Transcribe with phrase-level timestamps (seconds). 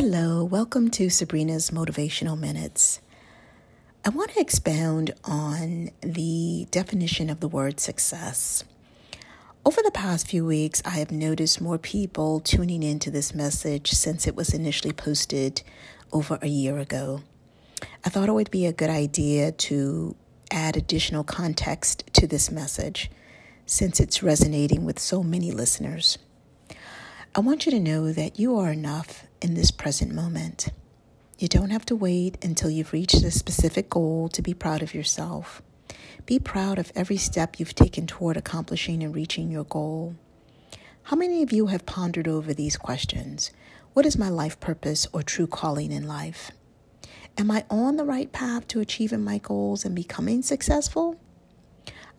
[0.00, 3.00] Hello, welcome to Sabrina's Motivational Minutes.
[4.04, 8.62] I want to expound on the definition of the word success.
[9.66, 14.28] Over the past few weeks, I have noticed more people tuning into this message since
[14.28, 15.62] it was initially posted
[16.12, 17.22] over a year ago.
[18.04, 20.14] I thought it would be a good idea to
[20.52, 23.10] add additional context to this message
[23.66, 26.18] since it's resonating with so many listeners.
[27.38, 30.70] I want you to know that you are enough in this present moment.
[31.38, 34.92] You don't have to wait until you've reached a specific goal to be proud of
[34.92, 35.62] yourself.
[36.26, 40.16] Be proud of every step you've taken toward accomplishing and reaching your goal.
[41.04, 43.52] How many of you have pondered over these questions?
[43.92, 46.50] What is my life purpose or true calling in life?
[47.36, 51.20] Am I on the right path to achieving my goals and becoming successful?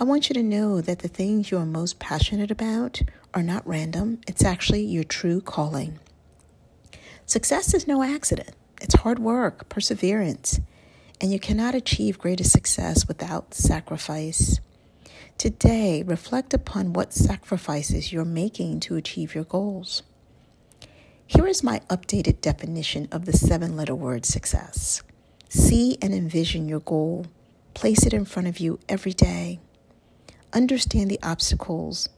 [0.00, 3.02] I want you to know that the things you are most passionate about
[3.34, 5.98] are not random, it's actually your true calling.
[7.26, 10.60] Success is no accident, it's hard work, perseverance,
[11.20, 14.60] and you cannot achieve greater success without sacrifice.
[15.36, 20.04] Today, reflect upon what sacrifices you're making to achieve your goals.
[21.26, 25.02] Here is my updated definition of the seven letter word success.
[25.48, 27.26] See and envision your goal.
[27.74, 29.58] Place it in front of you every day.
[30.58, 32.08] Understand the obstacles,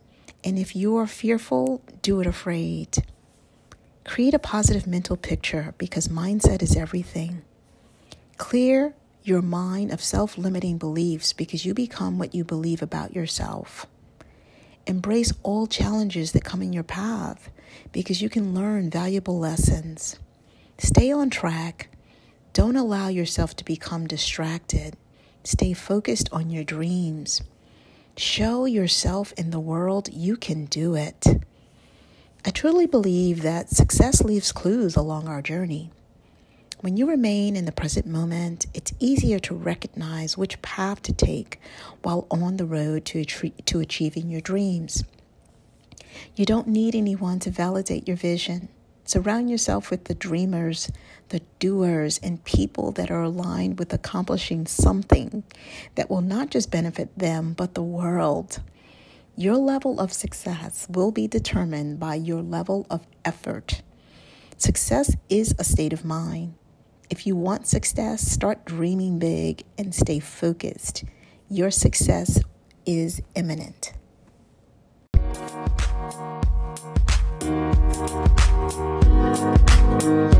[0.42, 3.04] and if you are fearful, do it afraid.
[4.06, 7.42] Create a positive mental picture because mindset is everything.
[8.38, 13.84] Clear your mind of self limiting beliefs because you become what you believe about yourself.
[14.86, 17.50] Embrace all challenges that come in your path
[17.92, 20.18] because you can learn valuable lessons.
[20.78, 21.90] Stay on track.
[22.54, 24.96] Don't allow yourself to become distracted.
[25.44, 27.42] Stay focused on your dreams.
[28.16, 31.26] Show yourself in the world you can do it.
[32.44, 35.90] I truly believe that success leaves clues along our journey.
[36.80, 41.60] When you remain in the present moment, it's easier to recognize which path to take
[42.02, 45.04] while on the road to, to achieving your dreams.
[46.34, 48.68] You don't need anyone to validate your vision.
[49.10, 50.88] Surround yourself with the dreamers,
[51.30, 55.42] the doers, and people that are aligned with accomplishing something
[55.96, 58.60] that will not just benefit them, but the world.
[59.34, 63.82] Your level of success will be determined by your level of effort.
[64.56, 66.54] Success is a state of mind.
[67.10, 71.02] If you want success, start dreaming big and stay focused.
[71.48, 72.38] Your success
[72.86, 73.92] is imminent.
[78.00, 78.44] Thank
[80.34, 80.39] you.